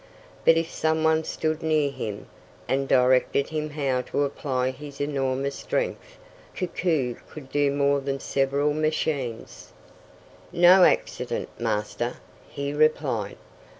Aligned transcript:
But 0.45 0.57
if 0.57 0.71
some 0.71 1.03
one 1.03 1.23
stood 1.25 1.61
near 1.61 1.91
him, 1.91 2.25
and 2.67 2.87
directed 2.87 3.49
him 3.49 3.69
how 3.69 4.01
to 4.01 4.23
apply 4.23 4.71
his 4.71 4.99
enormous 4.99 5.53
strength, 5.53 6.17
Koku 6.55 7.17
could 7.29 7.51
do 7.51 7.69
more 7.69 7.99
than 7.99 8.19
several 8.19 8.73
machines. 8.73 9.73
"No 10.51 10.85
accident, 10.85 11.49
Master," 11.59 12.15
he 12.49 12.73
replied. 12.73 13.37